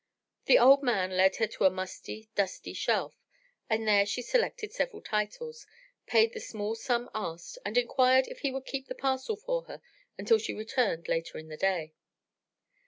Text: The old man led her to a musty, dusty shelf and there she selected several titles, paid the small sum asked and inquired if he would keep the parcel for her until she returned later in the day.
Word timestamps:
The 0.45 0.57
old 0.57 0.81
man 0.81 1.15
led 1.15 1.35
her 1.35 1.45
to 1.45 1.65
a 1.65 1.69
musty, 1.69 2.27
dusty 2.33 2.73
shelf 2.73 3.13
and 3.69 3.87
there 3.87 4.03
she 4.07 4.23
selected 4.23 4.73
several 4.73 4.99
titles, 5.03 5.67
paid 6.07 6.33
the 6.33 6.39
small 6.39 6.73
sum 6.73 7.07
asked 7.13 7.59
and 7.63 7.77
inquired 7.77 8.25
if 8.27 8.39
he 8.39 8.49
would 8.51 8.65
keep 8.65 8.87
the 8.87 8.95
parcel 8.95 9.35
for 9.35 9.65
her 9.65 9.79
until 10.17 10.39
she 10.39 10.55
returned 10.55 11.07
later 11.07 11.37
in 11.37 11.49
the 11.49 11.55
day. 11.57 11.93